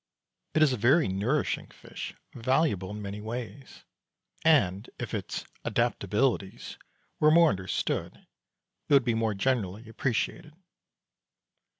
[0.55, 3.83] It is a very nourishing fish, valuable in many ways,
[4.43, 6.77] and if its "adaptabilities"
[7.19, 8.25] were more understood
[8.89, 10.55] it would be more generally appreciated.